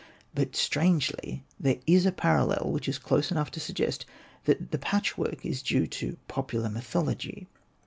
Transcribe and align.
But 0.33 0.55
strangely 0.55 1.43
there 1.59 1.77
is 1.85 2.07
a 2.07 2.11
parallel 2.11 2.71
which 2.71 2.89
is 2.89 2.97
close 2.97 3.29
enough 3.29 3.51
to 3.51 3.59
suggest 3.59 4.03
that 4.45 4.71
the 4.71 4.79
patchwork 4.79 5.45
is 5.45 5.61
due 5.61 5.85
to 5.85 6.17
popular 6.27 6.71
myth 6.71 6.91
ology. 6.95 7.45